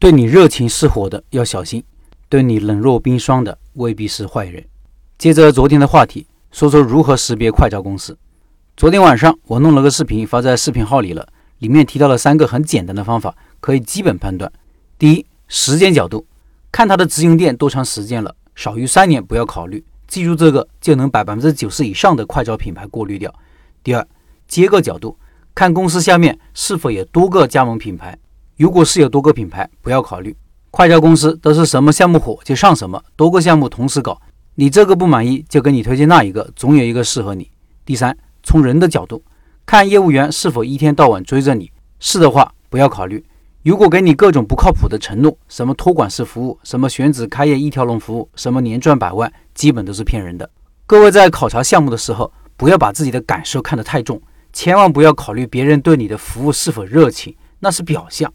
[0.00, 1.84] 对你热情似火的要小心，
[2.30, 4.64] 对你冷若冰霜的未必是坏人。
[5.18, 8.16] 接着昨天的话题，说说如何识别快招公司。
[8.78, 11.28] 昨天晚上我弄了个视频发在视频号里了，
[11.58, 14.50] 里面提到了三个很简单的方法，可以基本判断。
[14.98, 16.26] 第一，时间角度，
[16.72, 23.30] 看他的直营店多长时间了，少于三年不要考虑，记住这个就能把百分之九十以上的快招品牌过滤掉。
[23.84, 24.08] 第二，
[24.48, 25.18] 结构角度，
[25.54, 28.18] 看公司下面是否有多个加盟品牌。
[28.60, 30.36] 如果是有多个品牌，不要考虑。
[30.70, 34.20] 快销公司都是什么项目火就上什么，多个项目同时搞，
[34.56, 37.50] 你这个不满意就给你推荐那一个，总有一个适合你。
[37.86, 39.24] 第三，从人的角度
[39.64, 43.24] 看，业务员是否一天到晚追着你，是的话不要考虑。
[43.62, 50.50] 如果给你各种不靠谱的承诺，什么托管式服务，什么选址开业一条龙服务，什么年赚百万，基本都是骗人的。
[50.86, 54.20] 各位在考察项目的时候，不要把自己的感受看得太重，
[54.52, 58.30] 千万不要考虑别人对你的服务是否热情，那是表象。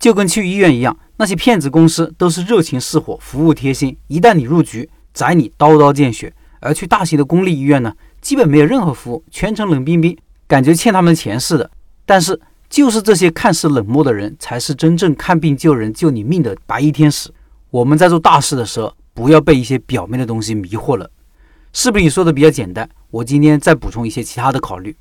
[0.00, 3.94] 就跟去医院一样，那些骗子公司都是热情似火，服务贴心。
[4.06, 6.32] 一旦你入局，宰你刀刀见血。
[6.60, 10.16] 而去大型的公立医院呢，基本没有任何服务，全程冷冰冰，
[10.46, 11.70] 感觉欠他们钱似的。
[12.06, 17.30] 但是，就是这些看似冷漠的人，才是真正看病救人、救你命的白衣天使。
[17.70, 21.10] 我们在做大事的时候，不要被一些表面的东西迷惑了。
[21.74, 24.96] 视频里说的比较简单，我今天再补充一些其他的考虑。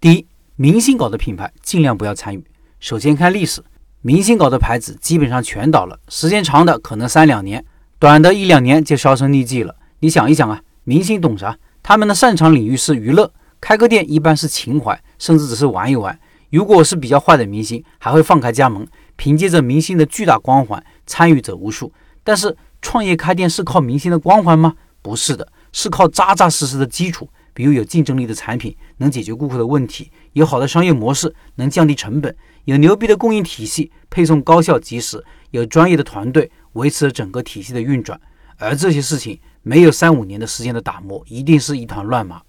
[0.00, 2.44] 第一，明星搞的品牌尽量不要参与。
[2.78, 3.60] 首先看历史。
[4.06, 7.64] 明星搞的牌子基本上全倒了，时间长的可能三两年，
[7.98, 9.74] 短的一两年就销声匿迹了。
[10.00, 11.56] 你想一想啊，明星懂啥？
[11.82, 13.32] 他们的擅长领域是娱乐，
[13.62, 16.20] 开个店一般是情怀，甚至只是玩一玩。
[16.50, 21.90] 如果是比较坏的明星，还会放开加盟，凭借着明星的巨大光环，参与者无数。
[22.22, 24.74] 但是创业开店是靠明星的光环吗？
[25.00, 27.26] 不是的，是靠扎扎实实的基础。
[27.54, 32.30] 比如有竞争力的产品，能解决顾客的问题；有好的商业模式，能降低成本；
[32.64, 35.20] 有牛逼的供应体系，配送高效及时；
[35.52, 38.20] 有专业的团队维持了整个体系的运转。
[38.58, 42.42] 而这些事情没有三五年的时间的打磨，一定是一团乱麻。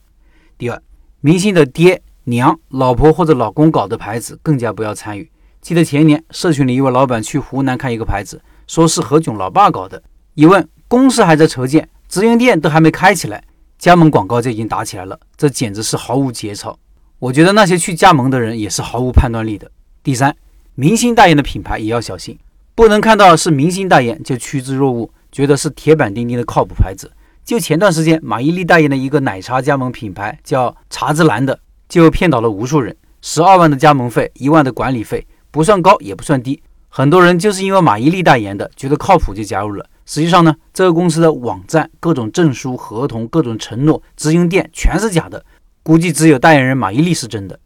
[0.58, 0.82] 第二，
[1.22, 5.32] 明星的爹娘、老婆或者老公搞的牌子更加不要参与。
[5.62, 10.02] 记得前年社群里一位老板去湖南看一个牌子，说是何炅老爸搞的，
[10.36, 13.44] 一问公司还在筹建，直营店都还没开起来。
[13.78, 16.78] 加盟广告就已经打起来了，这简直是毫无节操。
[17.20, 19.70] 我觉得那些去加盟的人也是毫无判断力的。
[20.04, 20.36] 第三，
[20.76, 22.38] 明星代言的品牌也要小心，
[22.74, 27.12] 不能看到是明星代言就趋之若鹜，觉得是铁板钉钉的靠谱牌子。
[27.44, 32.96] 就前段时间马伊琍代言的一个奶茶加盟品牌叫茶之蓝的，就骗倒了无数人。
[33.22, 36.62] 十二万的加盟费，一万的管理费，不算高也不算低。
[36.90, 39.86] 很多人就是因为马伊琍代言的，觉得靠谱就加入了。
[40.06, 45.44] 实际上呢，这个公司的网站、各种证书、合同、各种承诺、直营店全是假的，
[45.82, 47.60] 估计只有代言人马伊琍是真的。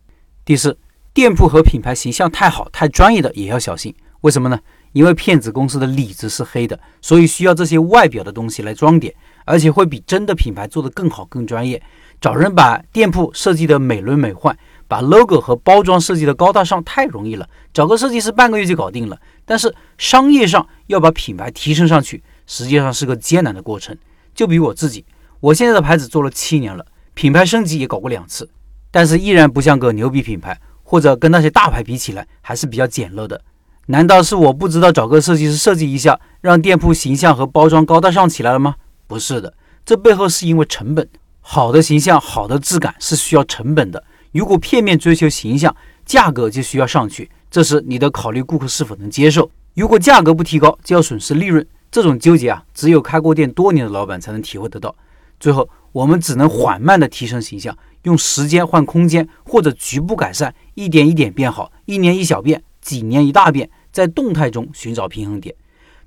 [0.45, 0.78] 第四，
[1.13, 3.94] 店铺和品牌形象太好、太专业的也要小心。
[4.22, 4.59] 为什么呢？
[4.94, 9.13] 因为骗子公司的里子是黑的，所以需要这些外表的东西来装点，
[9.45, 11.81] 而且会比真的品牌做得更好、更专业。
[12.19, 14.53] 找人把店铺设计的美轮美奂，
[14.88, 19.17] 把 logo 和包装设计的高大上太容易了，找个设计师半个月就搞定了。
[19.45, 22.22] 但是商业上要把品牌提升上去。
[22.49, 23.95] 实际上是个艰难的过程。
[24.33, 25.05] 就比我自己，
[25.39, 26.83] 我现在的牌子做了七年了，
[27.13, 28.49] 品牌升级也搞过两次，
[28.89, 33.39] 但是依然不像个牛逼品牌，或者跟那些大牌比起来还是比较简陋的。
[33.85, 38.75] 难道是我不知道找个设计师设计一下，让店铺形象和包装高大上起来了吗？
[39.05, 39.53] 不是的，
[39.85, 41.07] 这背后是因为成本。
[41.41, 44.03] 好的形象、好的质感是需要成本的。
[44.31, 49.49] 如果片面追求形象，价格就需要上去，这时你得考虑顾客是否能接受。
[49.73, 51.66] 如果价格不提高，就要损失利润。
[51.91, 54.95] 这种纠结啊，只有开过店多年的老板才能体会得到。
[55.39, 65.55] 最后，我们只能缓慢地提升形象，用时间换空间，或者局部改善，一点一点变好，一年一小变，几年一大变，在动态中寻找平衡点。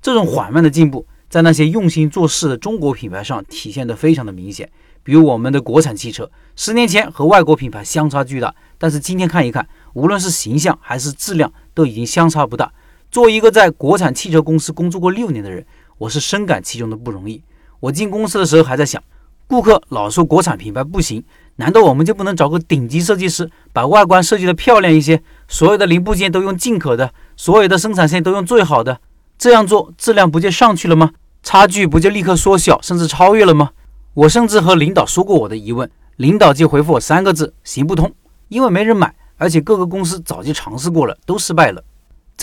[0.01, 4.69] 这种缓慢的进步，在那些用心做事的中国品牌上体现得非常的明显。
[5.01, 12.71] 比如我们的国产汽车，十年前和外国品牌相差巨大，但是今天看一看，无论是形象还是质量，都已经相差不大。
[13.11, 15.65] 作为一个在国产汽车公司工作过六年的人，
[15.97, 17.41] 我是深感其中的不容易。
[17.79, 19.01] 我进公司的时候还在想，
[19.47, 21.23] 顾客老说国产品牌不行，
[21.57, 28.99] 难道我们就不能找个顶级设计师，把外观设计的漂亮一些，所有的零部件都用进口的，所有的生产线都用最好的，
[29.37, 31.11] 这样做质量不就上去了吗？
[31.43, 33.71] 差距不就立刻缩小，甚至超越了吗？
[34.13, 38.13] 我甚至和领导说过我的疑问，领导就回复我三个字：行不通，
[38.47, 41.83] 因为没人买，而且各个公司早就尝试过了，都失败了。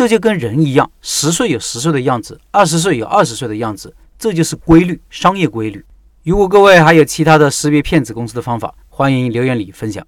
[0.01, 5.85] 这就跟人一样，十岁有十岁的样子，二十岁有二十岁的样子，这就是规律，商业规律。
[6.25, 10.03] 如果各位还有其他的识别骗子公司的方法，欢迎留言里分享。